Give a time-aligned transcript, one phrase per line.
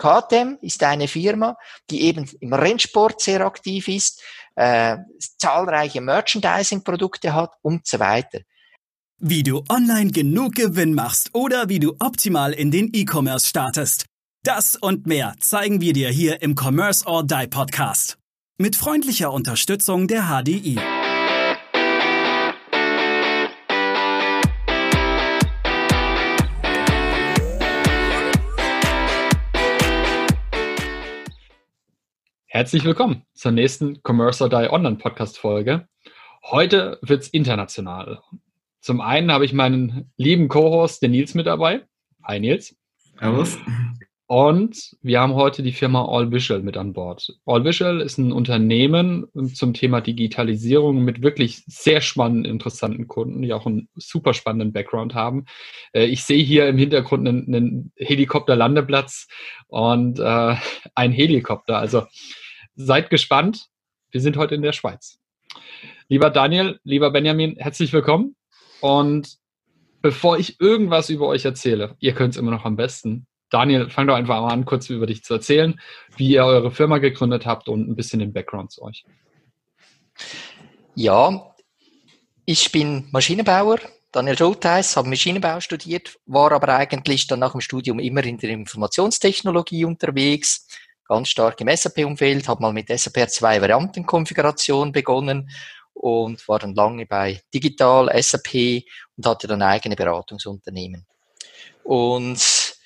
[0.00, 1.56] KTM ist eine Firma,
[1.90, 4.22] die eben im Rennsport sehr aktiv ist,
[4.56, 4.96] äh,
[5.38, 8.40] zahlreiche Merchandising-Produkte hat und so weiter.
[9.18, 14.06] Wie du online genug Gewinn machst oder wie du optimal in den E-Commerce startest.
[14.42, 18.16] Das und mehr zeigen wir dir hier im Commerce or Die Podcast.
[18.56, 20.78] Mit freundlicher Unterstützung der HDI.
[32.60, 35.88] Herzlich willkommen zur nächsten Commerce or Die Online Podcast Folge.
[36.42, 38.20] Heute wird's international.
[38.82, 41.86] Zum einen habe ich meinen lieben Co-Host, den Nils, mit dabei.
[42.22, 42.76] Hi Nils.
[43.18, 43.56] Servus.
[44.26, 47.34] Und wir haben heute die Firma All Visual mit an Bord.
[47.46, 53.54] All Visual ist ein Unternehmen zum Thema Digitalisierung mit wirklich sehr spannenden, interessanten Kunden, die
[53.54, 55.46] auch einen super spannenden Background haben.
[55.94, 59.28] Äh, ich sehe hier im Hintergrund einen, einen Helikopterlandeplatz
[59.66, 60.56] und äh,
[60.94, 61.78] ein Helikopter.
[61.78, 62.02] Also
[62.74, 63.66] seid gespannt.
[64.10, 65.18] Wir sind heute in der Schweiz.
[66.08, 68.36] Lieber Daniel, lieber Benjamin, herzlich willkommen.
[68.80, 69.36] Und
[70.02, 73.26] bevor ich irgendwas über euch erzähle, ihr könnt es immer noch am besten.
[73.50, 75.80] Daniel, fang doch einfach mal an, kurz über dich zu erzählen,
[76.16, 79.04] wie ihr eure Firma gegründet habt und ein bisschen den Background zu euch.
[80.94, 81.54] Ja,
[82.44, 83.78] ich bin Maschinenbauer,
[84.12, 88.50] Daniel Schulteis, habe Maschinenbau studiert, war aber eigentlich dann nach dem Studium immer in der
[88.50, 90.66] Informationstechnologie unterwegs,
[91.10, 95.50] ganz stark im SAP-Umfeld, habe mal mit SAP zwei Variantenkonfiguration begonnen
[95.92, 98.84] und war dann lange bei Digital, SAP
[99.16, 101.04] und hatte dann eigene Beratungsunternehmen.
[101.82, 102.76] Und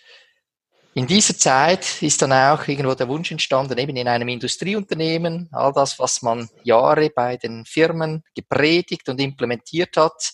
[0.94, 5.74] in dieser Zeit ist dann auch irgendwo der Wunsch entstanden, eben in einem Industrieunternehmen, all
[5.74, 10.32] das, was man Jahre bei den Firmen gepredigt und implementiert hat,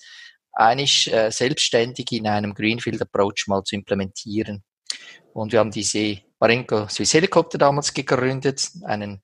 [0.53, 4.63] eigentlich äh, selbstständig in einem Greenfield Approach mal zu implementieren.
[5.33, 9.23] Und wir haben diese Marenco Swiss Helicopter damals gegründet, einen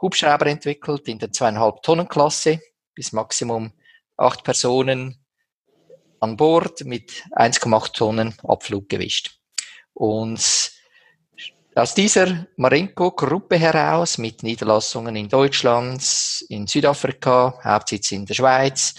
[0.00, 2.60] Hubschrauber entwickelt in der zweieinhalb Tonnen Klasse,
[2.94, 3.72] bis Maximum
[4.18, 5.24] acht Personen
[6.20, 9.40] an Bord mit 1,8 Tonnen Abfluggewicht.
[9.94, 10.72] Und
[11.74, 18.94] aus dieser Marenco-Gruppe heraus mit Niederlassungen in Deutschland, in Südafrika, Hauptsitz in der Schweiz,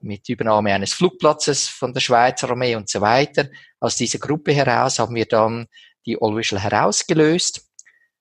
[0.00, 3.48] mit Übernahme eines Flugplatzes von der Schweizer Armee und so weiter.
[3.78, 5.68] Aus dieser Gruppe heraus haben wir dann
[6.06, 7.68] die Allvisual herausgelöst.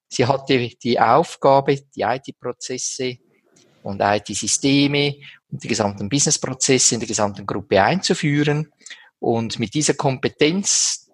[0.07, 3.17] Sie hatte die Aufgabe, die IT-Prozesse
[3.83, 5.15] und IT-Systeme
[5.49, 8.71] und die gesamten Business-Prozesse in der gesamten Gruppe einzuführen.
[9.19, 11.09] Und mit dieser Kompetenz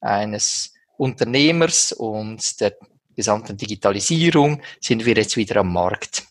[0.00, 2.76] eines Unternehmers und der
[3.14, 6.24] gesamten Digitalisierung sind wir jetzt wieder am Markt.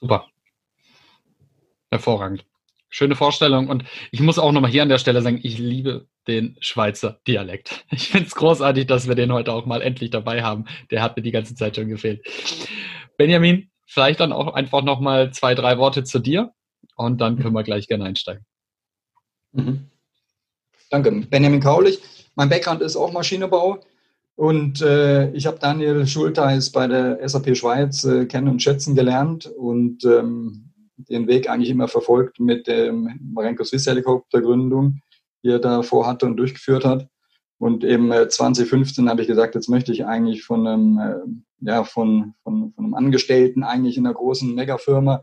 [0.00, 0.26] Super.
[1.90, 2.44] Hervorragend.
[2.94, 3.66] Schöne Vorstellung.
[3.66, 3.82] Und
[4.12, 7.84] ich muss auch nochmal hier an der Stelle sagen, ich liebe den Schweizer Dialekt.
[7.90, 10.66] Ich finde es großartig, dass wir den heute auch mal endlich dabei haben.
[10.92, 12.24] Der hat mir die ganze Zeit schon gefehlt.
[13.16, 16.52] Benjamin, vielleicht dann auch einfach nochmal zwei, drei Worte zu dir
[16.94, 18.44] und dann können wir gleich gerne einsteigen.
[19.50, 19.90] Mhm.
[20.88, 21.10] Danke.
[21.28, 21.98] Benjamin Kaulich.
[22.36, 23.80] Mein Background ist auch Maschinenbau.
[24.36, 29.46] Und äh, ich habe Daniel Schulteis bei der SAP Schweiz äh, kennen und schätzen gelernt
[29.46, 35.00] und ähm, den Weg eigentlich immer verfolgt mit dem Marenco Swiss Helikopter Gründung
[35.44, 37.06] die er da vorhatte und durchgeführt hat.
[37.58, 41.84] Und eben 2015 äh, habe ich gesagt, jetzt möchte ich eigentlich von einem, äh, ja,
[41.84, 45.22] von, von, von einem Angestellten eigentlich in einer großen Megafirma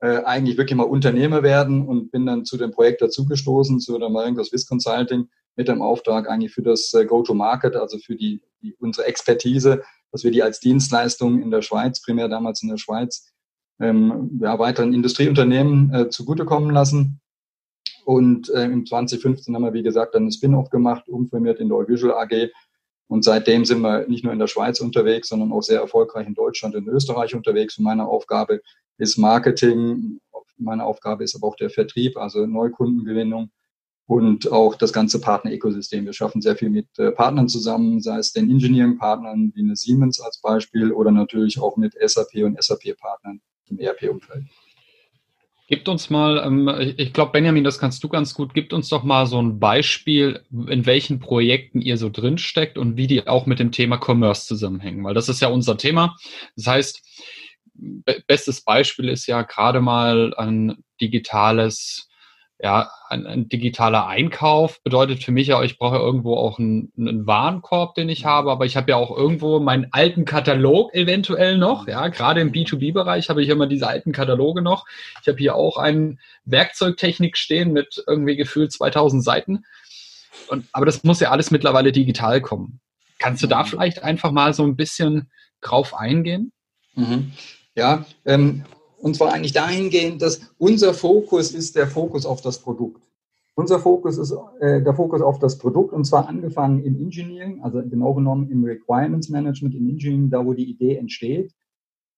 [0.00, 4.08] äh, eigentlich wirklich mal Unternehmer werden und bin dann zu dem Projekt dazugestoßen, zu der
[4.08, 8.74] Marengo Swiss Consulting mit dem Auftrag eigentlich für das äh, Go-to-Market, also für die, die,
[8.78, 13.32] unsere Expertise, dass wir die als Dienstleistung in der Schweiz, primär damals in der Schweiz,
[13.80, 17.20] ähm, ja, weiteren Industrieunternehmen äh, zugutekommen lassen.
[18.04, 21.88] Und äh, im 2015 haben wir, wie gesagt, dann einen Spin-off gemacht, umfirmiert in der
[21.88, 22.50] Visual AG.
[23.08, 26.34] Und seitdem sind wir nicht nur in der Schweiz unterwegs, sondern auch sehr erfolgreich in
[26.34, 27.78] Deutschland und Österreich unterwegs.
[27.78, 28.60] Und meine Aufgabe
[28.98, 30.20] ist Marketing.
[30.58, 33.50] Meine Aufgabe ist aber auch der Vertrieb, also Neukundengewinnung
[34.06, 36.04] und auch das ganze Partner-Ökosystem.
[36.04, 40.20] Wir schaffen sehr viel mit äh, Partnern zusammen, sei es den Engineering-Partnern wie eine Siemens
[40.20, 43.40] als Beispiel oder natürlich auch mit SAP und SAP-Partnern
[43.70, 44.44] im ERP-Umfeld.
[45.68, 49.02] Gibt uns mal, ähm, ich glaube, Benjamin, das kannst du ganz gut, gibt uns doch
[49.02, 53.58] mal so ein Beispiel, in welchen Projekten ihr so drinsteckt und wie die auch mit
[53.58, 56.16] dem Thema Commerce zusammenhängen, weil das ist ja unser Thema.
[56.54, 57.02] Das heißt,
[58.28, 62.05] bestes Beispiel ist ja gerade mal ein digitales
[62.58, 67.26] ja, ein, ein, digitaler Einkauf bedeutet für mich ja, ich brauche irgendwo auch einen, einen
[67.26, 71.86] Warenkorb, den ich habe, aber ich habe ja auch irgendwo meinen alten Katalog eventuell noch.
[71.86, 74.86] Ja, gerade im B2B-Bereich habe ich immer diese alten Kataloge noch.
[75.20, 79.64] Ich habe hier auch einen Werkzeugtechnik stehen mit irgendwie gefühlt 2000 Seiten.
[80.48, 82.80] Und, aber das muss ja alles mittlerweile digital kommen.
[83.18, 83.66] Kannst du da mhm.
[83.66, 85.30] vielleicht einfach mal so ein bisschen
[85.60, 86.52] drauf eingehen?
[86.94, 87.32] Mhm.
[87.74, 88.64] Ja, ähm,
[89.06, 93.04] und zwar eigentlich dahingehend, dass unser Fokus ist der Fokus auf das Produkt.
[93.54, 97.80] Unser Fokus ist äh, der Fokus auf das Produkt und zwar angefangen im Engineering, also
[97.88, 101.52] genau genommen im Requirements Management, im Engineering, da wo die Idee entsteht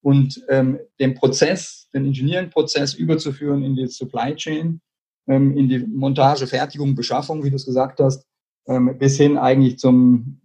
[0.01, 4.81] und ähm, den Prozess, den Engineering-Prozess überzuführen in die Supply Chain,
[5.27, 8.25] ähm, in die Montage, Fertigung, Beschaffung, wie du es gesagt hast,
[8.67, 10.41] ähm, bis hin eigentlich zum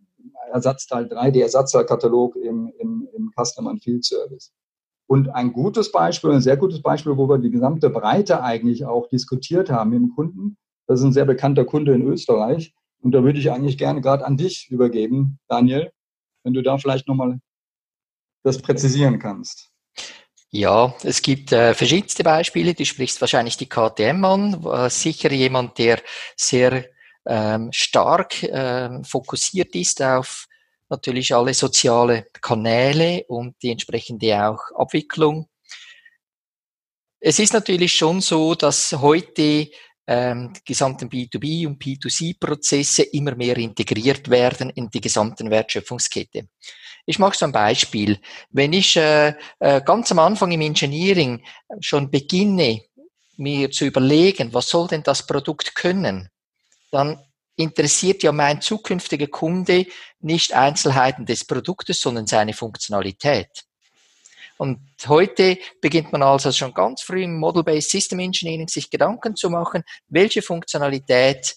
[0.52, 4.52] Ersatzteil 3, der Ersatzteilkatalog im, im, im Customer Field Service.
[5.14, 9.08] Und ein gutes Beispiel, ein sehr gutes Beispiel, wo wir die gesamte Breite eigentlich auch
[9.10, 10.58] diskutiert haben mit dem Kunden,
[10.88, 12.74] das ist ein sehr bekannter Kunde in Österreich.
[13.00, 15.92] Und da würde ich eigentlich gerne gerade an dich übergeben, Daniel,
[16.44, 17.40] wenn du da vielleicht nochmal
[18.42, 19.70] das präzisieren kannst.
[20.50, 22.74] Ja, es gibt äh, verschiedenste Beispiele.
[22.74, 24.66] Du sprichst wahrscheinlich die KTM an.
[24.66, 26.02] Äh, sicher jemand, der
[26.36, 26.86] sehr
[27.28, 30.48] ähm, stark äh, fokussiert ist auf
[30.90, 35.48] natürlich alle soziale Kanäle und die entsprechende auch Abwicklung.
[37.20, 39.70] Es ist natürlich schon so, dass heute
[40.06, 46.50] ähm, die gesamten B2B und B2C-Prozesse immer mehr integriert werden in die gesamten Wertschöpfungskette.
[47.06, 48.20] Ich mache so ein Beispiel.
[48.50, 51.44] Wenn ich äh, äh, ganz am Anfang im Engineering
[51.80, 52.82] schon beginne,
[53.38, 56.30] mir zu überlegen, was soll denn das Produkt können,
[56.92, 57.20] dann
[57.56, 59.86] interessiert ja mein zukünftiger Kunde
[60.20, 63.66] nicht Einzelheiten des Produktes, sondern seine Funktionalität.
[64.58, 69.50] Und heute beginnt man also schon ganz früh im Model-Based System Engineering sich Gedanken zu
[69.50, 71.56] machen, welche Funktionalität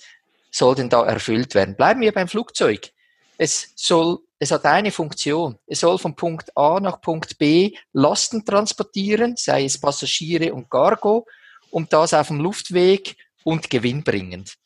[0.50, 1.76] soll denn da erfüllt werden.
[1.76, 2.90] Bleiben wir beim Flugzeug.
[3.38, 5.58] Es soll, es hat eine Funktion.
[5.66, 11.26] Es soll von Punkt A nach Punkt B Lasten transportieren, sei es Passagiere und Cargo,
[11.70, 14.56] und das auf dem Luftweg und gewinnbringend.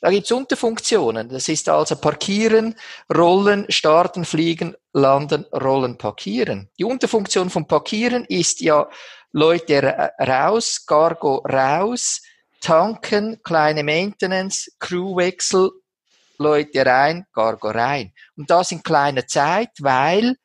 [0.00, 1.28] Da gibt's Unterfunktionen.
[1.28, 2.74] Das ist also Parkieren,
[3.14, 6.70] Rollen, Starten, Fliegen, Landen, Rollen, Parkieren.
[6.78, 8.88] Die Unterfunktion von Parkieren ist ja
[9.32, 12.22] Leute raus, Cargo raus,
[12.60, 15.70] tanken, kleine Maintenance, Crewwechsel,
[16.38, 18.12] Leute rein, Cargo rein.
[18.36, 20.36] Und das in kleiner Zeit, weil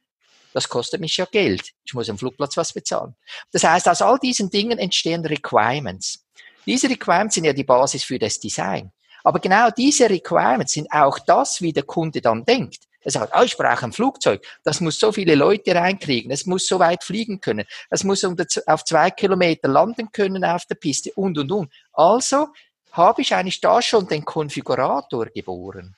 [0.54, 1.72] das kostet mich ja Geld.
[1.86, 3.16] Ich muss am Flugplatz was bezahlen.
[3.52, 6.26] Das heißt, aus all diesen Dingen entstehen Requirements.
[6.66, 8.92] Diese Requirements sind ja die Basis für das Design.
[9.26, 12.84] Aber genau diese Requirements sind auch das, wie der Kunde dann denkt.
[13.02, 14.46] Er sagt, oh, ich brauche ein Flugzeug.
[14.64, 16.30] Das muss so viele Leute reinkriegen.
[16.32, 17.66] Es muss so weit fliegen können.
[17.90, 21.72] Es muss auf zwei Kilometer landen können auf der Piste und, und, und.
[21.94, 22.50] Also
[22.92, 25.96] habe ich eigentlich da schon den Konfigurator geboren.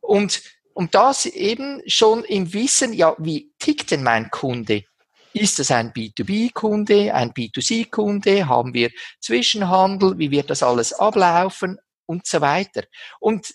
[0.00, 0.40] Und,
[0.72, 4.84] und das eben schon im Wissen, ja, wie tickt denn mein Kunde?
[5.32, 8.48] Ist das ein B2B-Kunde, ein B2C-Kunde?
[8.48, 8.90] Haben wir
[9.20, 10.16] Zwischenhandel?
[10.16, 11.78] Wie wird das alles ablaufen?
[12.06, 12.84] Und so weiter.
[13.20, 13.54] Und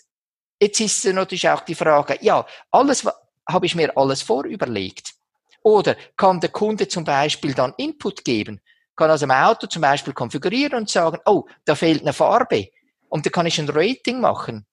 [0.60, 3.06] jetzt ist natürlich auch die Frage, ja, alles
[3.48, 5.14] habe ich mir alles vorüberlegt.
[5.62, 8.60] Oder kann der Kunde zum Beispiel dann Input geben?
[8.96, 12.68] Kann also im Auto zum Beispiel konfigurieren und sagen, oh, da fehlt eine Farbe.
[13.08, 14.66] Und da kann ich ein Rating machen.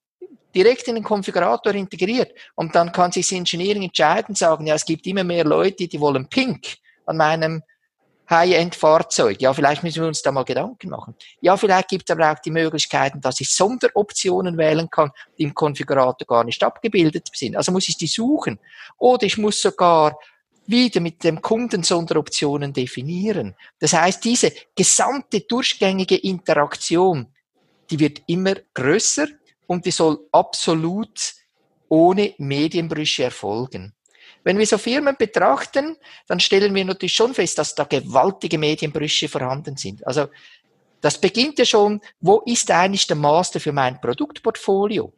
[0.54, 2.32] Direkt in den Konfigurator integriert.
[2.56, 6.00] Und dann kann sich das Engineering entscheiden, sagen, ja, es gibt immer mehr Leute, die
[6.00, 7.64] wollen Pink an meinem
[8.30, 9.42] High-End-Fahrzeug.
[9.42, 11.16] Ja, vielleicht müssen wir uns da mal Gedanken machen.
[11.42, 15.54] Ja, vielleicht gibt es aber auch die Möglichkeiten, dass ich Sonderoptionen wählen kann, die im
[15.54, 17.56] Konfigurator gar nicht abgebildet sind.
[17.56, 18.60] Also muss ich die suchen.
[18.98, 20.18] Oder ich muss sogar
[20.68, 23.56] wieder mit dem Kunden Sonderoptionen definieren.
[23.80, 27.34] Das heißt, diese gesamte durchgängige Interaktion,
[27.90, 29.28] die wird immer größer
[29.66, 31.34] und die soll absolut
[31.90, 33.94] ohne Medienbrüche erfolgen.
[34.44, 39.28] Wenn wir so Firmen betrachten, dann stellen wir natürlich schon fest, dass da gewaltige Medienbrüche
[39.28, 40.06] vorhanden sind.
[40.08, 40.28] Also
[41.02, 45.14] das beginnt ja schon, wo ist eigentlich der Master für mein Produktportfolio?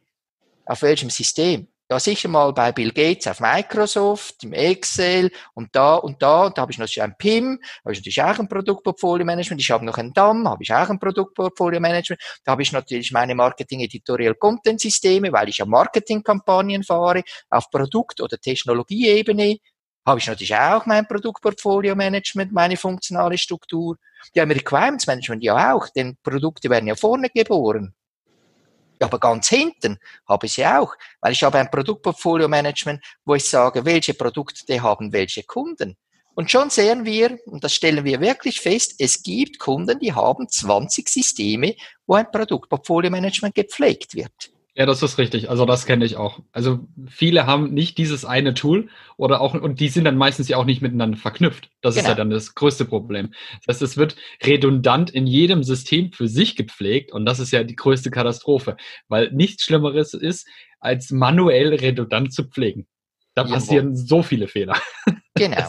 [0.64, 1.66] Auf welchem System?
[1.90, 6.46] Ja, sicher mal bei Bill Gates auf Microsoft, im Excel und da und da.
[6.46, 9.60] Und da habe ich natürlich ein PIM, habe ich natürlich auch ein Produktportfolio-Management.
[9.60, 12.22] Ich habe noch ein DAM, habe ich auch ein Produktportfolio-Management.
[12.44, 19.58] Da habe ich natürlich meine Marketing-Editorial-Content-Systeme, weil ich ja Marketing-Kampagnen fahre auf Produkt- oder Technologieebene.
[20.06, 23.96] Habe ich natürlich auch mein Produktportfolio-Management, meine funktionale Struktur.
[24.34, 27.94] Ja, im Requirements-Management ja auch, denn Produkte werden ja vorne geboren.
[29.02, 33.84] Aber ganz hinten habe ich sie auch, weil ich habe ein Produktportfolio-Management, wo ich sage,
[33.84, 35.96] welche Produkte haben welche Kunden.
[36.34, 40.48] Und schon sehen wir, und das stellen wir wirklich fest, es gibt Kunden, die haben
[40.48, 41.74] 20 Systeme,
[42.06, 44.50] wo ein Produktportfolio-Management gepflegt wird.
[44.74, 45.50] Ja, das ist richtig.
[45.50, 46.40] Also das kenne ich auch.
[46.50, 48.88] Also viele haben nicht dieses eine Tool
[49.18, 51.70] oder auch, und die sind dann meistens ja auch nicht miteinander verknüpft.
[51.82, 52.04] Das genau.
[52.04, 52.16] ist ja genau.
[52.16, 53.34] dann das größte Problem.
[53.66, 57.64] Das heißt, es wird redundant in jedem System für sich gepflegt und das ist ja
[57.64, 60.48] die größte Katastrophe, weil nichts Schlimmeres ist,
[60.80, 62.86] als manuell redundant zu pflegen.
[63.34, 64.76] Da passieren so viele Fehler.
[65.34, 65.66] Genau.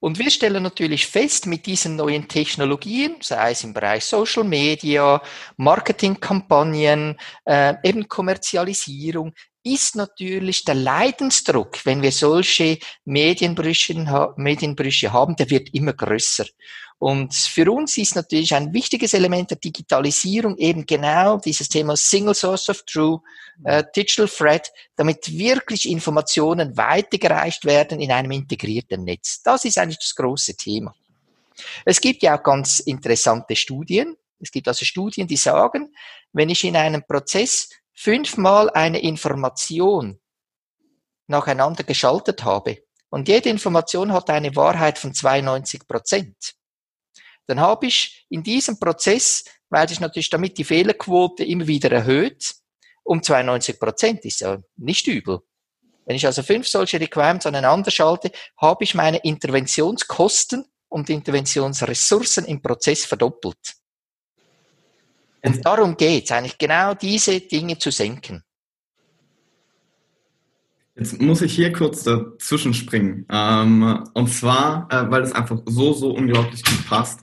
[0.00, 5.20] Und wir stellen natürlich fest, mit diesen neuen Technologien, sei es im Bereich Social Media,
[5.56, 9.32] Marketingkampagnen, äh, eben Kommerzialisierung,
[9.64, 16.46] ist natürlich der Leidensdruck, wenn wir solche Medienbrüche, Medienbrüche haben, der wird immer größer.
[16.98, 22.34] Und für uns ist natürlich ein wichtiges Element der Digitalisierung eben genau dieses Thema Single
[22.34, 23.20] Source of True,
[23.64, 29.42] äh, Digital Thread, damit wirklich Informationen weitergereicht werden in einem integrierten Netz.
[29.42, 30.92] Das ist eigentlich das große Thema.
[31.84, 34.16] Es gibt ja auch ganz interessante Studien.
[34.40, 35.94] Es gibt also Studien, die sagen,
[36.32, 40.18] wenn ich in einem Prozess fünfmal eine Information
[41.28, 42.78] nacheinander geschaltet habe
[43.08, 46.57] und jede Information hat eine Wahrheit von 92 Prozent,
[47.48, 52.54] dann habe ich in diesem Prozess, weil sich natürlich damit die Fehlerquote immer wieder erhöht,
[53.02, 55.40] um 92 Prozent ist ja nicht übel.
[56.04, 62.62] Wenn ich also fünf solche Requirements aneinander schalte, habe ich meine Interventionskosten und Interventionsressourcen im
[62.62, 63.76] Prozess verdoppelt.
[65.42, 68.42] Und darum geht es eigentlich genau diese Dinge zu senken.
[70.96, 73.24] Jetzt muss ich hier kurz dazwischen springen.
[73.30, 77.20] Ähm, und zwar, äh, weil es einfach so, so unglaublich gut passt.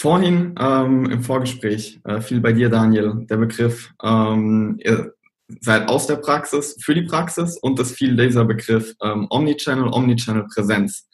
[0.00, 5.12] Vorhin ähm, im Vorgespräch äh, fiel bei dir, Daniel, der Begriff, ähm, ihr
[5.60, 11.08] seid aus der Praxis für die Praxis und es fiel dieser Begriff ähm, Omnichannel, Omnichannel-Präsenz.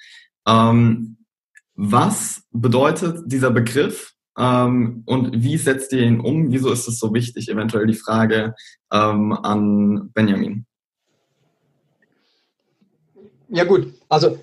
[0.47, 1.17] Ähm,
[1.75, 6.53] was bedeutet dieser Begriff ähm, und wie setzt ihr ihn um?
[6.53, 7.49] Wieso ist es so wichtig?
[7.49, 8.55] Eventuell die Frage
[8.93, 10.67] ähm, an Benjamin.
[13.49, 14.39] Ja gut, also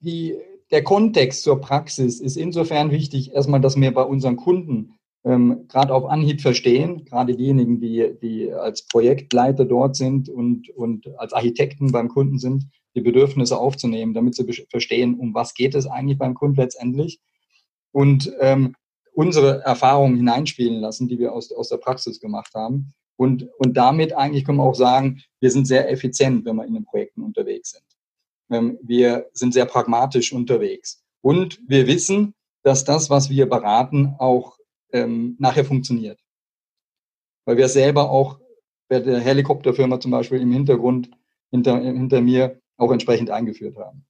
[0.00, 0.34] die,
[0.70, 4.94] der Kontext zur Praxis ist insofern wichtig, erstmal, dass wir bei unseren Kunden
[5.24, 11.08] ähm, gerade auf Anhieb verstehen, gerade diejenigen, die, die als Projektleiter dort sind und, und
[11.18, 15.86] als Architekten beim Kunden sind, die Bedürfnisse aufzunehmen, damit sie verstehen, um was geht es
[15.86, 17.20] eigentlich beim Kunden letztendlich.
[17.92, 18.74] Und ähm,
[19.12, 22.92] unsere Erfahrungen hineinspielen lassen, die wir aus, aus der Praxis gemacht haben.
[23.16, 26.74] Und, und damit eigentlich können wir auch sagen, wir sind sehr effizient, wenn wir in
[26.74, 27.95] den Projekten unterwegs sind.
[28.50, 31.02] Ähm, wir sind sehr pragmatisch unterwegs.
[31.20, 34.58] Und wir wissen, dass das, was wir beraten, auch
[34.92, 36.20] ähm, nachher funktioniert.
[37.44, 38.40] Weil wir selber auch
[38.88, 41.10] bei der Helikopterfirma zum Beispiel im Hintergrund
[41.50, 44.04] hinter, hinter mir auch entsprechend eingeführt haben.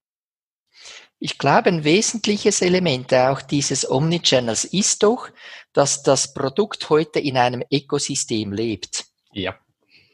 [1.18, 5.30] Ich glaube, ein wesentliches Element auch dieses Omnichannels ist doch,
[5.72, 9.06] dass das Produkt heute in einem Ökosystem lebt.
[9.32, 9.58] Ja.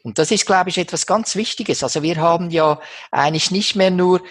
[0.03, 1.81] Und das ist, glaube ich, etwas ganz Wichtiges.
[1.81, 2.79] Also wir haben ja
[3.09, 4.21] eigentlich nicht mehr nur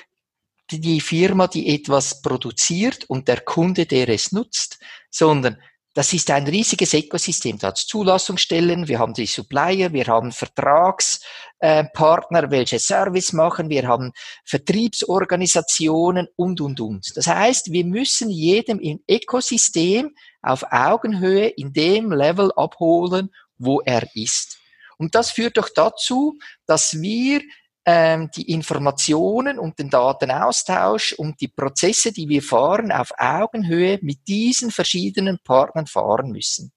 [0.70, 4.78] die Firma, die etwas produziert und der Kunde, der es nutzt,
[5.10, 5.58] sondern
[5.94, 7.58] das ist ein riesiges Ökosystem.
[7.58, 13.86] Da hat es Zulassungsstellen, wir haben die Supplier, wir haben Vertragspartner, welche Service machen, wir
[13.86, 14.12] haben
[14.44, 17.14] Vertriebsorganisationen und, und, und.
[17.16, 24.08] Das heißt, wir müssen jedem im Ökosystem auf Augenhöhe in dem Level abholen, wo er
[24.14, 24.61] ist.
[24.98, 27.40] Und das führt doch dazu, dass wir
[27.84, 34.28] ähm, die Informationen und den Datenaustausch und die Prozesse, die wir fahren, auf Augenhöhe mit
[34.28, 36.72] diesen verschiedenen Partnern fahren müssen.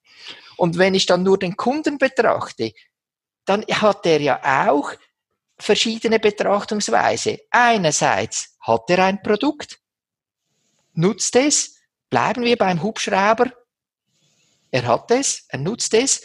[0.57, 2.71] Und wenn ich dann nur den Kunden betrachte,
[3.45, 4.91] dann hat er ja auch
[5.59, 7.39] verschiedene Betrachtungsweise.
[7.51, 9.79] Einerseits hat er ein Produkt,
[10.93, 11.77] nutzt es,
[12.09, 13.51] bleiben wir beim Hubschrauber,
[14.71, 16.23] er hat es, er nutzt es,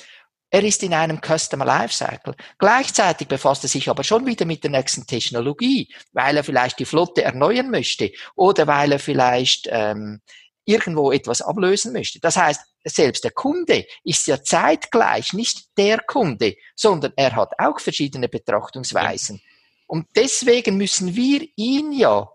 [0.51, 2.35] er ist in einem Customer Lifecycle.
[2.59, 6.85] Gleichzeitig befasst er sich aber schon wieder mit der nächsten Technologie, weil er vielleicht die
[6.85, 10.21] Flotte erneuern möchte oder weil er vielleicht ähm,
[10.65, 12.21] irgendwo etwas ablösen möchte.
[12.21, 17.79] Das heißt, selbst der Kunde ist ja zeitgleich nicht der Kunde, sondern er hat auch
[17.79, 19.41] verschiedene Betrachtungsweisen.
[19.87, 22.29] Und deswegen müssen wir ihn ja,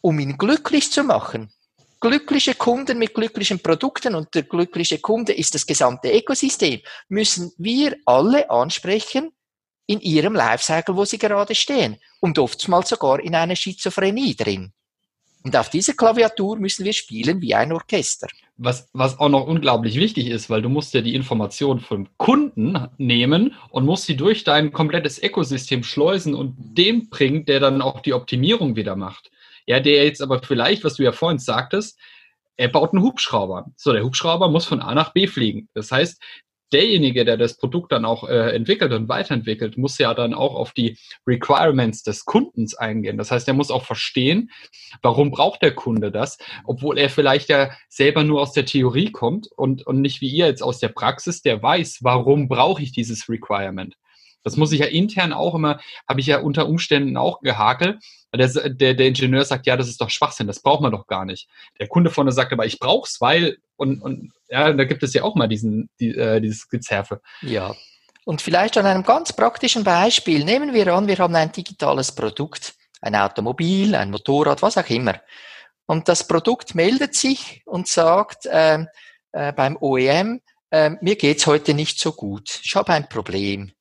[0.00, 1.52] um ihn glücklich zu machen,
[2.00, 7.96] glückliche Kunden mit glücklichen Produkten und der glückliche Kunde ist das gesamte Ökosystem, müssen wir
[8.04, 9.30] alle ansprechen
[9.86, 14.72] in ihrem Lifecycle, wo sie gerade stehen und oftmals sogar in einer Schizophrenie drin.
[15.44, 18.26] Und auf dieser Klaviatur müssen wir spielen wie ein Orchester.
[18.56, 22.88] Was, was auch noch unglaublich wichtig ist, weil du musst ja die Informationen vom Kunden
[22.98, 28.00] nehmen und musst sie durch dein komplettes Ökosystem schleusen und dem bringen, der dann auch
[28.00, 29.30] die Optimierung wieder macht.
[29.68, 32.00] Ja, der jetzt aber vielleicht, was du ja vorhin sagtest,
[32.56, 33.66] er baut einen Hubschrauber.
[33.76, 35.68] So, der Hubschrauber muss von A nach B fliegen.
[35.74, 36.18] Das heißt,
[36.72, 40.72] derjenige, der das Produkt dann auch äh, entwickelt und weiterentwickelt, muss ja dann auch auf
[40.72, 40.96] die
[41.26, 43.18] Requirements des Kundens eingehen.
[43.18, 44.50] Das heißt, er muss auch verstehen,
[45.02, 49.48] warum braucht der Kunde das, obwohl er vielleicht ja selber nur aus der Theorie kommt
[49.54, 53.28] und, und nicht wie ihr jetzt aus der Praxis, der weiß, warum brauche ich dieses
[53.28, 53.96] Requirement.
[54.48, 58.02] Das muss ich ja intern auch immer, habe ich ja unter Umständen auch gehakelt.
[58.34, 61.24] Der, der, der Ingenieur sagt, ja, das ist doch Schwachsinn, das braucht man doch gar
[61.24, 61.48] nicht.
[61.78, 65.22] Der Kunde vorne sagt aber, ich brauch's, weil, und, und ja, da gibt es ja
[65.22, 67.20] auch mal diesen, die, äh, dieses Gezerfe.
[67.42, 67.74] Ja.
[68.24, 70.44] Und vielleicht an einem ganz praktischen Beispiel.
[70.44, 75.14] Nehmen wir an, wir haben ein digitales Produkt, ein Automobil, ein Motorrad, was auch immer.
[75.86, 78.84] Und das Produkt meldet sich und sagt äh,
[79.32, 83.72] äh, beim OEM, äh, mir geht's heute nicht so gut, ich habe ein Problem.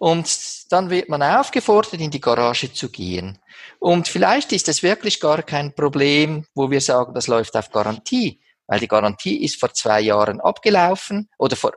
[0.00, 3.38] Und dann wird man aufgefordert, in die Garage zu gehen.
[3.78, 8.40] Und vielleicht ist es wirklich gar kein Problem, wo wir sagen, das läuft auf Garantie,
[8.66, 11.72] weil die Garantie ist vor zwei Jahren abgelaufen oder vor,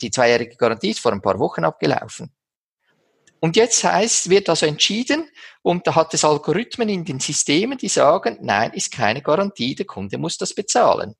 [0.00, 2.32] die zweijährige Garantie ist vor ein paar Wochen abgelaufen.
[3.38, 5.28] Und jetzt heißt, wird also entschieden,
[5.60, 9.84] und da hat es Algorithmen in den Systemen, die sagen, nein, ist keine Garantie, der
[9.84, 11.16] Kunde muss das bezahlen.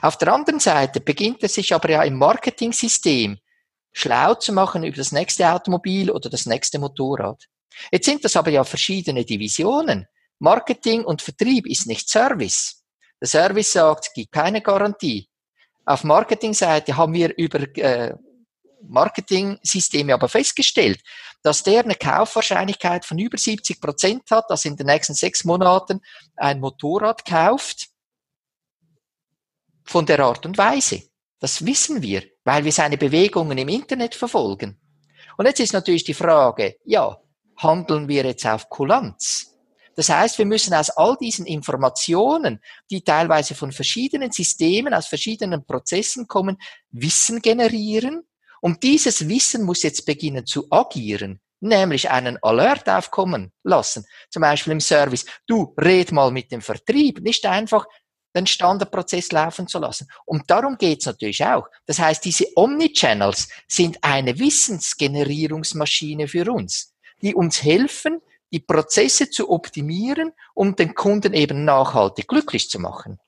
[0.00, 3.38] Auf der anderen Seite beginnt es sich aber ja im Marketing-System
[3.92, 7.44] schlau zu machen über das nächste Automobil oder das nächste Motorrad.
[7.90, 10.06] Jetzt sind das aber ja verschiedene Divisionen.
[10.38, 12.82] Marketing und Vertrieb ist nicht Service.
[13.20, 15.28] Der Service sagt, gibt keine Garantie.
[15.84, 18.14] Auf Marketingseite haben wir über äh,
[18.82, 21.00] Marketing-Systeme aber festgestellt,
[21.42, 26.00] dass der eine Kaufwahrscheinlichkeit von über 70 Prozent hat, dass in den nächsten sechs Monaten
[26.36, 27.88] ein Motorrad kauft
[29.84, 31.02] von der Art und Weise.
[31.42, 34.78] Das wissen wir, weil wir seine Bewegungen im Internet verfolgen.
[35.36, 37.18] Und jetzt ist natürlich die Frage, ja,
[37.56, 39.52] handeln wir jetzt auf Kulanz?
[39.96, 42.60] Das heißt, wir müssen aus all diesen Informationen,
[42.92, 46.58] die teilweise von verschiedenen Systemen, aus verschiedenen Prozessen kommen,
[46.92, 48.22] Wissen generieren.
[48.60, 54.06] Und dieses Wissen muss jetzt beginnen zu agieren, nämlich einen Alert aufkommen lassen.
[54.30, 55.26] Zum Beispiel im Service.
[55.48, 57.20] Du, red mal mit dem Vertrieb.
[57.20, 57.84] Nicht einfach,
[58.34, 60.08] den Standardprozess laufen zu lassen.
[60.24, 61.68] Und darum geht's natürlich auch.
[61.86, 68.20] Das heißt, diese Omnichannels sind eine Wissensgenerierungsmaschine für uns, die uns helfen,
[68.52, 73.18] die Prozesse zu optimieren, um den Kunden eben nachhaltig glücklich zu machen.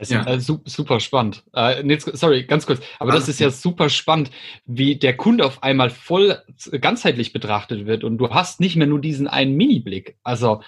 [0.00, 0.22] Es ja.
[0.22, 1.42] ist äh, super spannend.
[1.52, 2.80] Äh, nee, sorry, ganz kurz.
[3.00, 4.30] Aber das ist ja super spannend,
[4.64, 6.40] wie der Kunde auf einmal voll
[6.80, 10.16] ganzheitlich betrachtet wird und du hast nicht mehr nur diesen einen Mini-Blick.
[10.22, 10.62] Also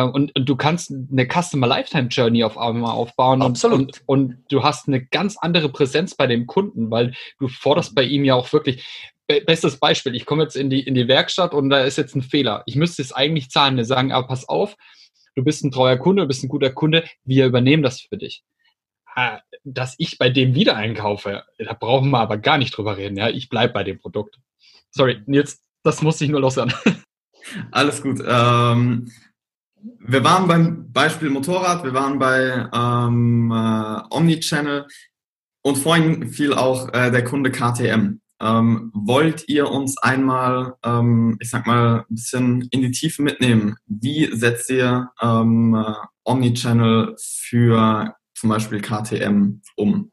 [0.00, 4.62] und, und, du kannst eine Customer Lifetime Journey auf einmal aufbauen und, und, und, du
[4.62, 8.52] hast eine ganz andere Präsenz bei dem Kunden, weil du forderst bei ihm ja auch
[8.52, 8.84] wirklich.
[9.46, 12.22] Bestes Beispiel, ich komme jetzt in die, in die Werkstatt und da ist jetzt ein
[12.22, 12.64] Fehler.
[12.66, 13.76] Ich müsste es eigentlich zahlen.
[13.76, 14.76] Wir sagen, aber pass auf,
[15.36, 18.42] du bist ein treuer Kunde, du bist ein guter Kunde, wir übernehmen das für dich.
[19.14, 23.16] Äh, dass ich bei dem wieder einkaufe, da brauchen wir aber gar nicht drüber reden.
[23.16, 24.38] Ja, ich bleibe bei dem Produkt.
[24.90, 26.74] Sorry, jetzt, das muss ich nur loswerden.
[27.70, 28.22] Alles gut.
[28.26, 29.10] Ähm,
[29.82, 34.86] wir waren beim Beispiel Motorrad, wir waren bei ähm, äh, Omnichannel
[35.62, 38.20] und vorhin fiel auch äh, der Kunde KTM.
[38.40, 43.76] Ähm, wollt ihr uns einmal, ähm, ich sag mal, ein bisschen in die Tiefe mitnehmen?
[43.86, 50.10] Wie setzt ihr ähm, äh, Omnichannel für zum Beispiel KTM um?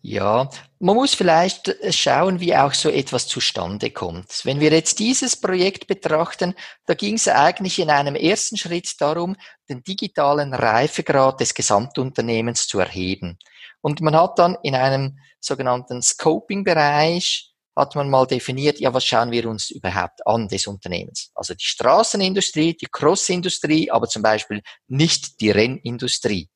[0.00, 4.44] Ja, man muss vielleicht schauen, wie auch so etwas zustande kommt.
[4.44, 6.54] Wenn wir jetzt dieses Projekt betrachten,
[6.86, 9.36] da ging es eigentlich in einem ersten Schritt darum,
[9.68, 13.38] den digitalen Reifegrad des Gesamtunternehmens zu erheben.
[13.80, 19.30] Und man hat dann in einem sogenannten Scoping-Bereich hat man mal definiert, ja, was schauen
[19.30, 21.30] wir uns überhaupt an des Unternehmens?
[21.34, 26.48] Also die Straßenindustrie, die Crossindustrie, aber zum Beispiel nicht die Rennindustrie.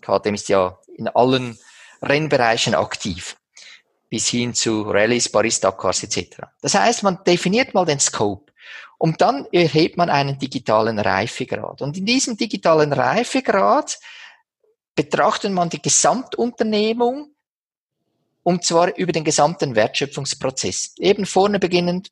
[0.00, 1.56] KTM ist ja in allen
[2.02, 3.36] Rennbereichen aktiv,
[4.08, 6.42] bis hin zu Rallyes, Paris-Dakars etc.
[6.60, 8.52] Das heißt, man definiert mal den Scope
[8.98, 11.82] und dann erhebt man einen digitalen Reifegrad.
[11.82, 13.98] Und in diesem digitalen Reifegrad
[14.94, 17.32] betrachtet man die Gesamtunternehmung
[18.42, 20.94] und zwar über den gesamten Wertschöpfungsprozess.
[20.98, 22.10] Eben vorne beginnend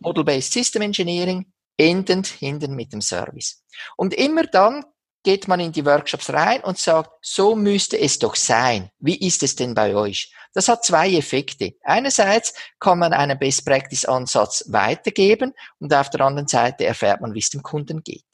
[0.00, 1.46] Model-Based System Engineering,
[1.76, 3.62] endend hinten mit dem Service.
[3.96, 4.84] Und immer dann
[5.22, 8.90] geht man in die Workshops rein und sagt, so müsste es doch sein.
[8.98, 10.32] Wie ist es denn bei euch?
[10.54, 11.74] Das hat zwei Effekte.
[11.82, 17.34] Einerseits kann man einen Best Practice Ansatz weitergeben und auf der anderen Seite erfährt man,
[17.34, 18.24] wie es dem Kunden geht.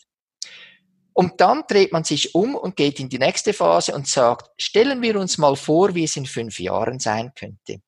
[1.13, 5.03] Und dann dreht man sich um und geht in die nächste Phase und sagt, stellen
[5.03, 7.83] wir uns mal vor, wie es in fünf Jahren sein könnte.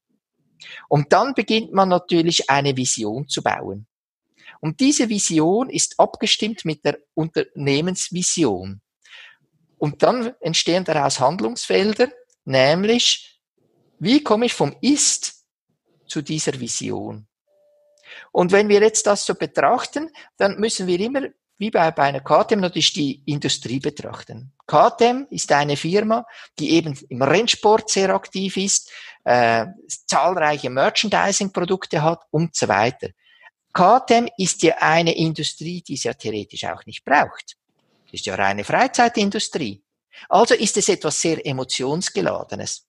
[0.88, 3.86] Und dann beginnt man natürlich eine Vision zu bauen.
[4.60, 8.80] Und diese Vision ist abgestimmt mit der Unternehmensvision.
[9.80, 12.12] Und dann entstehen daraus Handlungsfelder,
[12.44, 13.40] nämlich,
[13.98, 15.46] wie komme ich vom Ist
[16.06, 17.26] zu dieser Vision?
[18.30, 21.22] Und wenn wir jetzt das so betrachten, dann müssen wir immer,
[21.56, 24.52] wie bei, bei einer KTM, natürlich die Industrie betrachten.
[24.66, 26.26] KTM ist eine Firma,
[26.58, 28.90] die eben im Rennsport sehr aktiv ist,
[29.24, 29.64] äh,
[30.06, 33.08] zahlreiche Merchandising-Produkte hat und so weiter.
[33.72, 37.56] KTM ist ja eine Industrie, die es ja theoretisch auch nicht braucht.
[38.12, 39.83] Ist ja reine Freizeitindustrie.
[40.29, 42.87] Also ist es etwas sehr emotionsgeladenes.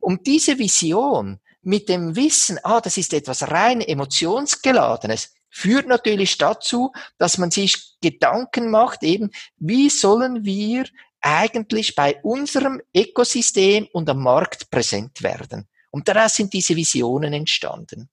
[0.00, 6.92] Und diese Vision mit dem Wissen, ah, das ist etwas rein emotionsgeladenes, führt natürlich dazu,
[7.16, 10.84] dass man sich Gedanken macht, eben, wie sollen wir
[11.20, 15.68] eigentlich bei unserem Ökosystem und am Markt präsent werden.
[15.90, 18.10] Und daraus sind diese Visionen entstanden.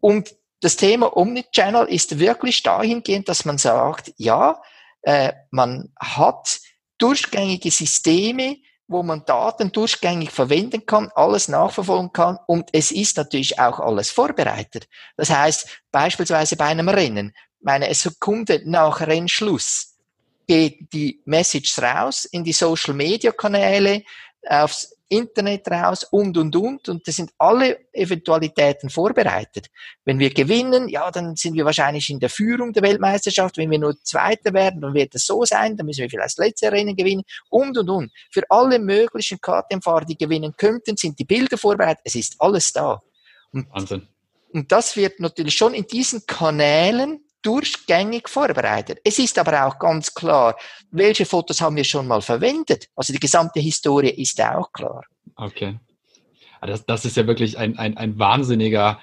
[0.00, 4.62] Und das Thema Omnichannel ist wirklich dahingehend, dass man sagt, ja,
[5.02, 6.60] äh, man hat
[6.98, 13.58] durchgängige Systeme, wo man Daten durchgängig verwenden kann, alles nachverfolgen kann und es ist natürlich
[13.58, 14.88] auch alles vorbereitet.
[15.16, 19.96] Das heißt, beispielsweise bei einem Rennen, meine Sekunde nach Rennschluss
[20.48, 24.02] geht die Message raus in die Social Media Kanäle,
[24.48, 26.88] aufs Internet raus und, und, und.
[26.88, 29.66] Und das sind alle Eventualitäten vorbereitet.
[30.04, 33.58] Wenn wir gewinnen, ja, dann sind wir wahrscheinlich in der Führung der Weltmeisterschaft.
[33.58, 35.76] Wenn wir nur Zweiter werden, dann wird es so sein.
[35.76, 38.12] Dann müssen wir vielleicht das letzte Rennen gewinnen und, und, und.
[38.30, 42.02] Für alle möglichen KTM-Fahrer, die gewinnen könnten, sind die Bilder vorbereitet.
[42.04, 43.02] Es ist alles da.
[43.52, 44.06] Und, Wahnsinn.
[44.52, 49.00] Und das wird natürlich schon in diesen Kanälen durchgängig vorbereitet.
[49.04, 50.56] Es ist aber auch ganz klar,
[50.90, 52.88] welche Fotos haben wir schon mal verwendet.
[52.94, 55.02] Also die gesamte Historie ist auch klar.
[55.36, 55.78] Okay.
[56.60, 59.00] Ah, das, das ist ja wirklich ein, ein, ein wahnsinniger,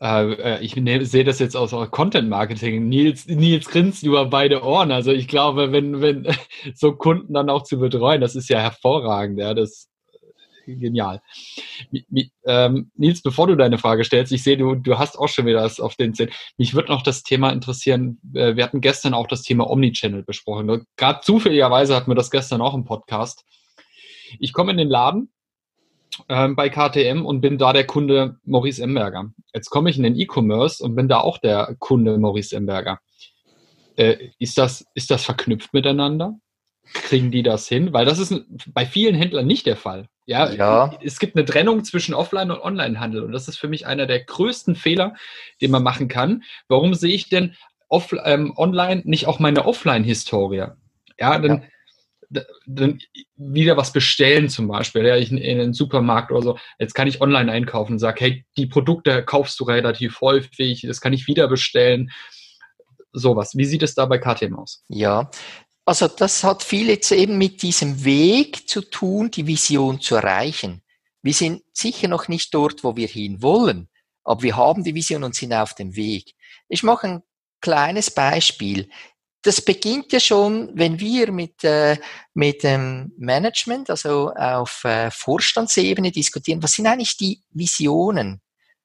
[0.00, 2.88] äh, äh ich ne, sehe das jetzt aus Content Marketing.
[2.88, 4.92] Nils, Nils grinst über beide Ohren.
[4.92, 6.28] Also ich glaube, wenn, wenn
[6.74, 9.40] so Kunden dann auch zu betreuen, das ist ja hervorragend.
[9.40, 9.89] Ja, das,
[10.66, 11.22] genial.
[12.44, 15.62] Ähm, Nils, bevor du deine Frage stellst, ich sehe, du, du hast auch schon wieder
[15.62, 16.30] das auf den Zählen.
[16.58, 18.20] Mich würde noch das Thema interessieren.
[18.34, 20.86] Äh, wir hatten gestern auch das Thema Omnichannel besprochen.
[20.96, 23.44] Gerade zufälligerweise hatten wir das gestern auch im Podcast.
[24.38, 25.32] Ich komme in den Laden
[26.28, 29.30] ähm, bei KTM und bin da der Kunde Maurice Emberger.
[29.54, 33.00] Jetzt komme ich in den E-Commerce und bin da auch der Kunde Maurice Emberger.
[33.96, 36.38] Äh, ist, das, ist das verknüpft miteinander?
[36.92, 37.92] Kriegen die das hin?
[37.92, 38.34] Weil das ist
[38.72, 40.08] bei vielen Händlern nicht der Fall.
[40.26, 43.86] Ja, ja, es gibt eine Trennung zwischen Offline- und Online-Handel und das ist für mich
[43.86, 45.14] einer der größten Fehler,
[45.60, 46.44] den man machen kann.
[46.68, 47.56] Warum sehe ich denn
[47.88, 50.66] off, ähm, online nicht auch meine Offline-Historie?
[51.18, 51.64] Ja, dann,
[52.30, 52.42] ja.
[52.66, 53.00] dann
[53.36, 56.58] wieder was bestellen zum Beispiel, ja, ich in, in einen Supermarkt oder so.
[56.78, 61.00] Jetzt kann ich online einkaufen und sage, hey, die Produkte kaufst du relativ häufig, das
[61.00, 62.12] kann ich wieder bestellen
[63.12, 63.56] sowas.
[63.56, 64.84] Wie sieht es da bei KTM aus?
[64.88, 65.30] Ja,
[65.84, 70.82] also das hat viel jetzt eben mit diesem Weg zu tun, die Vision zu erreichen.
[71.22, 73.88] Wir sind sicher noch nicht dort, wo wir hin wollen,
[74.24, 76.34] aber wir haben die Vision und sind auf dem Weg.
[76.68, 77.22] Ich mache ein
[77.60, 78.88] kleines Beispiel.
[79.42, 81.96] Das beginnt ja schon, wenn wir mit, äh,
[82.34, 88.40] mit dem Management, also auf äh, Vorstandsebene diskutieren, was sind eigentlich die Visionen?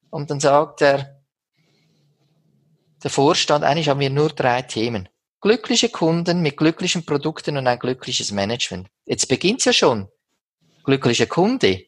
[0.09, 1.21] Und dann sagt er,
[3.03, 5.09] der Vorstand, eigentlich haben wir nur drei Themen.
[5.45, 8.87] Glückliche Kunden mit glücklichen Produkten und ein glückliches Management.
[9.05, 10.07] Jetzt beginnt's ja schon.
[10.83, 11.85] Glückliche Kunde,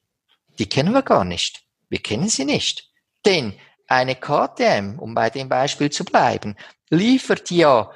[0.60, 1.64] die kennen wir gar nicht.
[1.90, 2.88] Wir kennen sie nicht.
[3.26, 3.56] Denn
[3.88, 6.56] eine KTM, um bei dem Beispiel zu bleiben,
[6.92, 7.90] liefert ja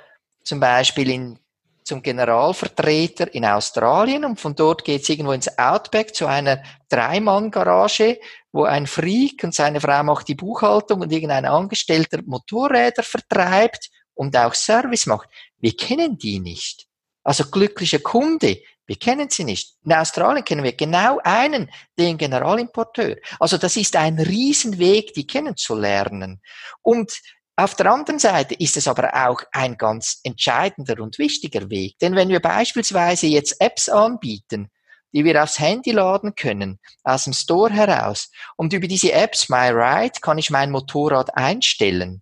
[0.43, 1.37] zum Beispiel in,
[1.83, 8.19] zum Generalvertreter in Australien und von dort geht's irgendwo ins Outback zu einer Dreimann-Garage,
[8.51, 14.35] wo ein Freak und seine Frau macht die Buchhaltung und irgendein Angestellter Motorräder vertreibt und
[14.35, 15.29] auch Service macht.
[15.59, 16.87] Wir kennen die nicht.
[17.23, 19.75] Also glückliche Kunde, wir kennen sie nicht.
[19.85, 23.17] In Australien kennen wir genau einen, den Generalimporteur.
[23.39, 26.41] Also das ist ein Riesenweg, die kennenzulernen.
[26.81, 27.21] Und
[27.55, 31.99] auf der anderen Seite ist es aber auch ein ganz entscheidender und wichtiger Weg.
[31.99, 34.69] Denn wenn wir beispielsweise jetzt Apps anbieten,
[35.13, 39.69] die wir aufs Handy laden können, aus dem Store heraus, und über diese Apps My
[39.69, 42.21] Ride kann ich mein Motorrad einstellen.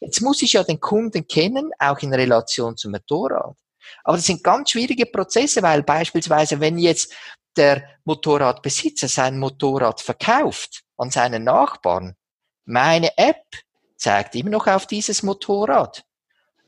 [0.00, 3.56] Jetzt muss ich ja den Kunden kennen, auch in Relation zum Motorrad.
[4.02, 7.12] Aber das sind ganz schwierige Prozesse, weil beispielsweise, wenn jetzt
[7.56, 12.16] der Motorradbesitzer sein Motorrad verkauft an seinen Nachbarn,
[12.64, 13.44] meine App
[13.96, 16.04] zeigt immer noch auf dieses Motorrad.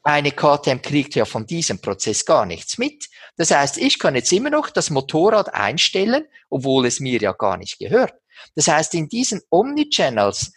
[0.02, 3.08] Eine KTM kriegt ja von diesem Prozess gar nichts mit.
[3.36, 7.56] Das heißt, ich kann jetzt immer noch das Motorrad einstellen, obwohl es mir ja gar
[7.56, 8.14] nicht gehört.
[8.54, 10.52] Das heißt, in diesen Omnichannels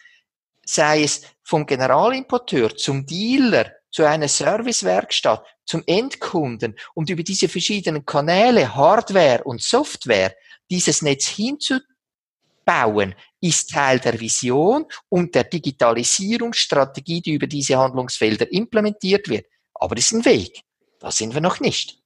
[0.73, 8.05] sei es vom Generalimporteur zum Dealer, zu einer Servicewerkstatt, zum Endkunden und über diese verschiedenen
[8.05, 10.35] Kanäle, Hardware und Software,
[10.69, 19.27] dieses Netz hinzubauen, ist Teil der Vision und der Digitalisierungsstrategie, die über diese Handlungsfelder implementiert
[19.27, 19.47] wird.
[19.73, 20.61] Aber es ist ein Weg.
[20.99, 21.97] Da sind wir noch nicht.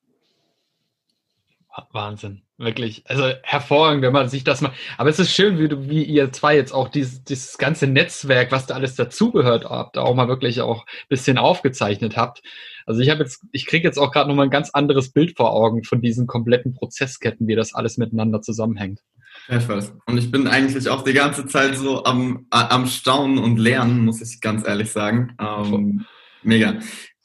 [1.91, 2.42] Wahnsinn.
[2.63, 4.71] Wirklich, also hervorragend, wenn man sich das mal.
[4.97, 8.51] Aber es ist schön, wie, du, wie ihr zwei jetzt auch dieses, dieses ganze Netzwerk,
[8.51, 12.41] was da alles dazugehört habt, auch mal wirklich auch ein bisschen aufgezeichnet habt.
[12.85, 15.53] Also ich habe jetzt, ich kriege jetzt auch gerade nochmal ein ganz anderes Bild vor
[15.53, 18.99] Augen von diesen kompletten Prozessketten, wie das alles miteinander zusammenhängt.
[19.47, 19.93] Perfekt.
[20.05, 24.21] Und ich bin eigentlich auch die ganze Zeit so am, am Staunen und Lernen, muss
[24.21, 25.35] ich ganz ehrlich sagen.
[25.39, 26.05] Ähm,
[26.43, 26.75] mega.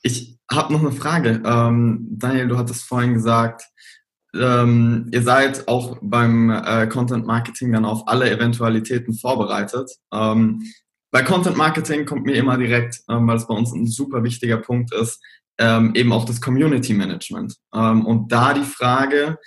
[0.02, 1.42] Ich habe noch eine Frage.
[1.44, 3.62] Ähm, Daniel, du hattest vorhin gesagt,
[4.34, 9.90] ähm, ihr seid auch beim äh, Content Marketing dann auf alle Eventualitäten vorbereitet.
[10.12, 10.62] Ähm,
[11.10, 14.58] bei Content Marketing kommt mir immer direkt, ähm, weil es bei uns ein super wichtiger
[14.58, 15.22] Punkt ist,
[15.58, 17.56] ähm, eben auch das Community Management.
[17.74, 19.38] Ähm, und da die Frage,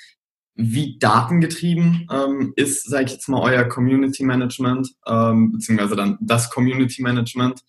[0.56, 7.02] wie datengetrieben ähm, ist, sage ich jetzt mal, euer Community Management, beziehungsweise dann das Community
[7.02, 7.62] Management.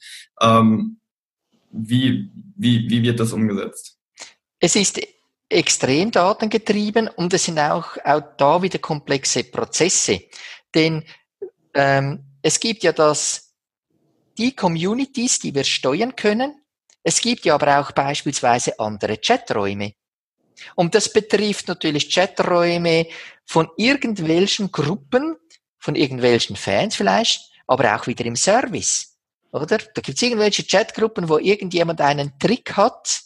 [1.70, 3.98] Wie, wie, wie wird das umgesetzt?
[4.58, 5.00] Es ist
[5.52, 10.22] extrem datengetrieben und es sind auch, auch da wieder komplexe Prozesse.
[10.74, 11.04] Denn
[11.74, 13.54] ähm, es gibt ja das,
[14.38, 16.60] die Communities, die wir steuern können.
[17.02, 19.94] Es gibt ja aber auch beispielsweise andere Chaträume.
[20.74, 23.06] Und das betrifft natürlich Chaträume
[23.44, 25.36] von irgendwelchen Gruppen,
[25.78, 29.18] von irgendwelchen Fans vielleicht, aber auch wieder im Service.
[29.50, 29.78] Oder?
[29.78, 33.22] Da gibt es irgendwelche Chatgruppen, wo irgendjemand einen Trick hat,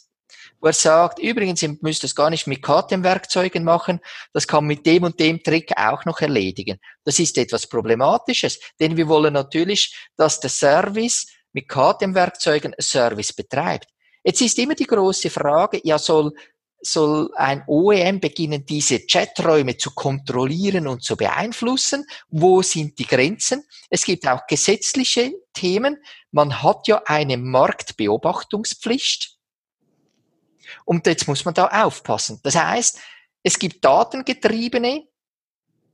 [0.59, 3.99] wo er sagt, übrigens, ihr müsst das gar nicht mit KTM-Werkzeugen machen,
[4.33, 6.79] das kann mit dem und dem Trick auch noch erledigen.
[7.03, 13.87] Das ist etwas Problematisches, denn wir wollen natürlich, dass der Service mit KTM-Werkzeugen Service betreibt.
[14.23, 16.33] Jetzt ist immer die große Frage, ja, soll
[16.81, 22.05] soll ein OEM beginnen, diese Chaträume zu kontrollieren und zu beeinflussen.
[22.29, 23.63] Wo sind die Grenzen?
[23.89, 25.97] Es gibt auch gesetzliche Themen.
[26.31, 29.36] Man hat ja eine Marktbeobachtungspflicht.
[30.85, 32.39] Und jetzt muss man da aufpassen.
[32.43, 32.99] Das heißt,
[33.43, 35.07] es gibt datengetriebene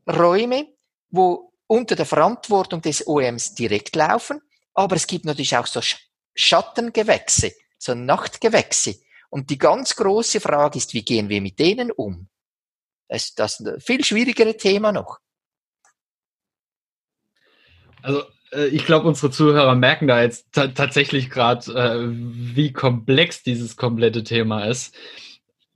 [0.08, 0.68] Räume,
[1.10, 4.42] wo unter der Verantwortung des OEMs direkt laufen.
[4.74, 5.82] Aber es gibt natürlich auch so
[6.36, 8.96] Schattengewächse, so Nachtgewächse
[9.34, 12.30] und die ganz große Frage ist, wie gehen wir mit denen um?
[13.08, 15.20] Das ist das viel schwierigere Thema noch.
[18.04, 18.26] Also
[18.72, 24.66] ich glaube, unsere Zuhörer merken da jetzt tatsächlich gerade, äh, wie komplex dieses komplette Thema
[24.66, 24.96] ist.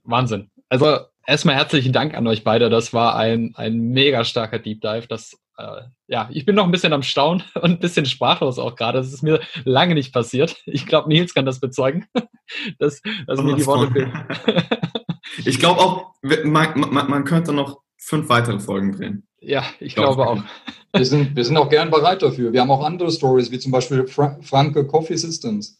[0.04, 0.50] Wahnsinn.
[0.68, 2.70] Also erstmal herzlichen Dank an euch beide.
[2.70, 5.06] Das war ein, ein mega starker Deep Dive.
[5.08, 8.76] Das äh, ja, ich bin noch ein bisschen am Staunen und ein bisschen sprachlos auch
[8.76, 8.98] gerade.
[8.98, 10.56] Das ist mir lange nicht passiert.
[10.64, 12.06] Ich glaube, Nils kann das bezeugen,
[12.78, 14.12] dass, dass mir die Worte fehlen.
[15.44, 19.27] ich glaube auch, man, man, man, könnte noch fünf weitere Folgen drehen.
[19.40, 20.42] Ja, ich glaub, glaube auch.
[20.94, 22.50] Wir sind, wir sind auch gern bereit dafür.
[22.54, 25.78] Wir haben auch andere Stories, wie zum Beispiel Fra Franke Coffee Systems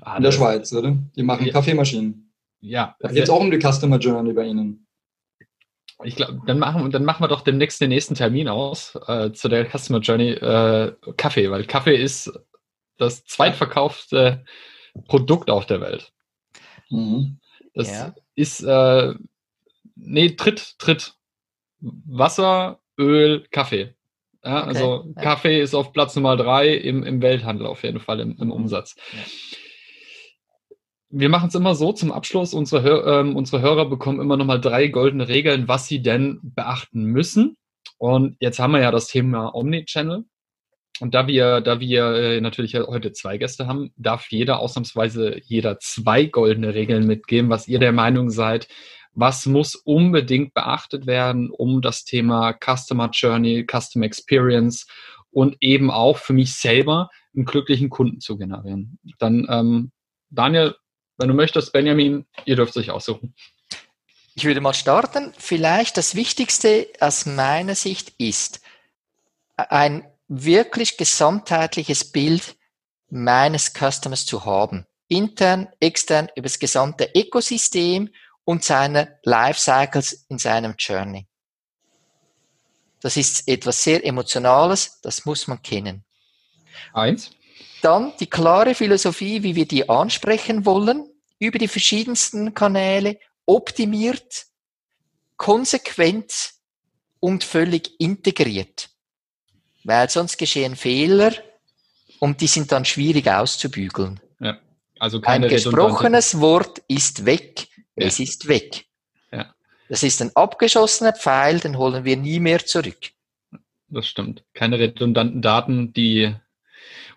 [0.00, 0.96] ah, in der Schweiz, oder?
[1.14, 1.52] Die machen ja.
[1.52, 2.32] Kaffeemaschinen.
[2.60, 2.96] Ja.
[3.00, 4.86] Da geht es auch um die Customer Journey bei Ihnen.
[6.04, 9.48] Ich glaube, dann machen, dann machen wir doch demnächst den nächsten Termin aus äh, zu
[9.48, 12.32] der Customer Journey äh, Kaffee, weil Kaffee ist
[12.96, 14.42] das zweitverkaufte
[15.06, 16.12] Produkt auf der Welt.
[16.88, 17.40] Mhm.
[17.74, 18.14] Das ja.
[18.34, 19.14] ist, äh,
[19.96, 21.14] nee, Tritt, Tritt.
[21.80, 23.94] Wasser, Öl, Kaffee.
[24.44, 24.68] Ja, okay.
[24.68, 25.22] Also ja.
[25.22, 28.96] Kaffee ist auf Platz Nummer drei im, im Welthandel auf jeden Fall im, im Umsatz.
[29.12, 29.18] Ja
[31.18, 32.54] wir machen es immer so zum Abschluss.
[32.54, 37.56] Unsere, ähm, unsere Hörer bekommen immer nochmal drei goldene Regeln, was sie denn beachten müssen.
[37.98, 40.24] Und jetzt haben wir ja das Thema Omnichannel.
[40.98, 45.78] Und da wir, da wir äh, natürlich heute zwei Gäste haben, darf jeder ausnahmsweise jeder
[45.78, 48.68] zwei goldene Regeln mitgeben, was ihr der Meinung seid,
[49.16, 54.86] was muss unbedingt beachtet werden, um das Thema Customer Journey, Customer Experience
[55.30, 58.98] und eben auch für mich selber einen glücklichen Kunden zu generieren.
[59.18, 59.90] Dann, ähm,
[60.30, 60.76] Daniel,
[61.16, 63.34] wenn du möchtest, Benjamin, ihr dürft euch aussuchen.
[64.34, 65.32] Ich würde mal starten.
[65.38, 68.60] Vielleicht das Wichtigste aus meiner Sicht ist
[69.56, 72.56] ein wirklich gesamtheitliches Bild
[73.08, 74.84] meines Customers zu haben.
[75.08, 78.10] Intern, extern, über das gesamte Ökosystem
[78.46, 81.26] und seine Lifecycles in seinem Journey.
[83.02, 86.04] Das ist etwas sehr Emotionales, das muss man kennen.
[86.94, 87.32] Eins.
[87.82, 94.46] Dann die klare Philosophie, wie wir die ansprechen wollen, über die verschiedensten Kanäle, optimiert,
[95.36, 96.52] konsequent
[97.20, 98.90] und völlig integriert.
[99.84, 101.32] Weil sonst geschehen Fehler
[102.20, 104.20] und die sind dann schwierig auszubügeln.
[104.40, 104.58] Ja,
[104.98, 108.06] also Ein gesprochenes Wort ist weg, ja.
[108.06, 108.86] es ist weg.
[109.32, 109.54] Ja.
[109.88, 113.10] Das ist ein abgeschossener Pfeil, den holen wir nie mehr zurück.
[113.88, 114.44] Das stimmt.
[114.54, 116.34] Keine redundanten Daten, die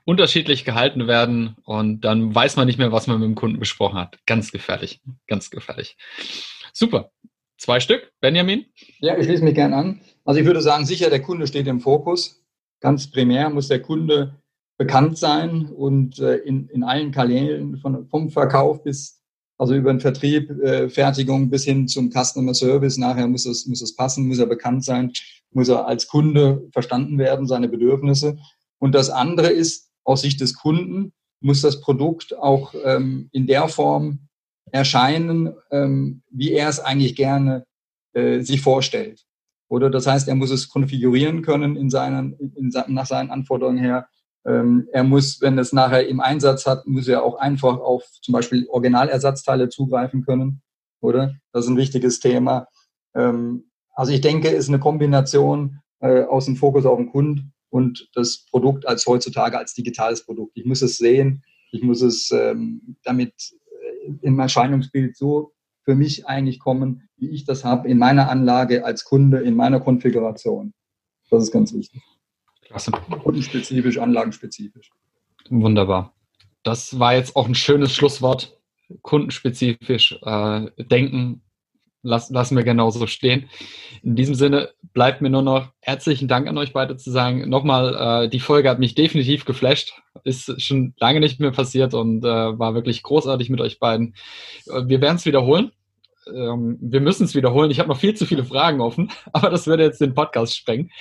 [0.05, 3.99] unterschiedlich gehalten werden und dann weiß man nicht mehr, was man mit dem Kunden besprochen
[3.99, 4.17] hat.
[4.25, 5.97] Ganz gefährlich, ganz gefährlich.
[6.73, 7.11] Super.
[7.57, 8.11] Zwei Stück.
[8.21, 8.65] Benjamin?
[8.99, 10.01] Ja, ich schließe mich gern an.
[10.23, 12.41] Also ich würde sagen, sicher, der Kunde steht im Fokus.
[12.79, 14.39] Ganz primär muss der Kunde
[14.77, 19.18] bekannt sein und äh, in, in allen Kanälen von, vom Verkauf bis,
[19.59, 22.97] also über den Vertrieb, äh, Fertigung bis hin zum Customer Service.
[22.97, 25.11] Nachher muss es, muss es passen, muss er bekannt sein,
[25.51, 28.37] muss er als Kunde verstanden werden, seine Bedürfnisse.
[28.79, 33.67] Und das andere ist, aus Sicht des Kunden, muss das Produkt auch ähm, in der
[33.67, 34.29] Form
[34.71, 37.65] erscheinen, ähm, wie er es eigentlich gerne
[38.13, 39.25] äh, sich vorstellt.
[39.67, 44.07] Oder das heißt, er muss es konfigurieren können in seinen, in, nach seinen Anforderungen her.
[44.45, 48.33] Ähm, er muss, wenn es nachher im Einsatz hat, muss er auch einfach auf zum
[48.33, 50.61] Beispiel Originalersatzteile zugreifen können.
[51.01, 51.35] Oder?
[51.51, 52.67] Das ist ein wichtiges Thema.
[53.15, 57.53] Ähm, also ich denke, es ist eine Kombination äh, aus dem Fokus auf den Kunden
[57.69, 60.53] und das Produkt als heutzutage als digitales Produkt.
[60.55, 63.33] Ich muss es sehen, ich muss es ähm, damit
[64.21, 69.03] im Erscheinungsbild so für mich eigentlich kommen, wie ich das habe in meiner Anlage als
[69.03, 70.73] Kunde, in meiner Konfiguration.
[71.29, 72.01] Das ist ganz wichtig.
[72.69, 72.91] Klasse.
[72.91, 74.91] Kundenspezifisch, anlagenspezifisch.
[75.49, 76.13] Wunderbar.
[76.63, 78.57] Das war jetzt auch ein schönes Schlusswort.
[79.01, 81.41] Kundenspezifisch äh, denken,
[82.01, 83.49] Lass, lassen wir genauso stehen.
[84.03, 87.49] In diesem Sinne bleibt mir nur noch herzlichen Dank an euch beide zu sagen.
[87.49, 90.01] Nochmal, äh, die Folge hat mich definitiv geflasht.
[90.23, 92.27] Ist schon lange nicht mehr passiert und äh,
[92.57, 94.15] war wirklich großartig mit euch beiden.
[94.67, 95.71] Äh, wir werden es wiederholen.
[96.33, 97.69] Ähm, wir müssen es wiederholen.
[97.69, 100.91] Ich habe noch viel zu viele Fragen offen, aber das würde jetzt den Podcast sprengen.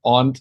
[0.00, 0.40] Und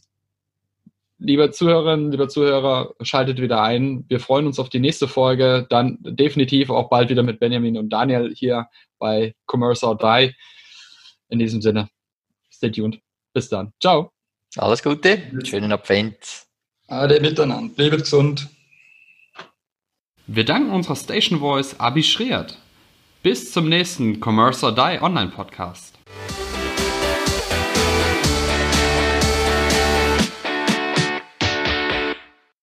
[1.21, 4.05] liebe Zuhörerinnen, lieber Zuhörer, schaltet wieder ein.
[4.10, 5.67] Wir freuen uns auf die nächste Folge.
[5.69, 8.67] Dann definitiv auch bald wieder mit Benjamin und Daniel hier
[8.99, 10.36] bei Commerce or Die.
[11.29, 11.89] In diesem Sinne,
[12.51, 12.99] stay tuned.
[13.34, 13.71] Bis dann.
[13.79, 14.12] Ciao.
[14.57, 15.21] Alles Gute.
[15.43, 16.17] Schönen Advent.
[16.88, 17.73] Ade miteinander.
[17.73, 18.49] Bleibt gesund.
[20.27, 22.57] Wir danken unserer Station Voice Abi Schreert.
[23.23, 25.97] Bis zum nächsten Commerce or Die Online Podcast.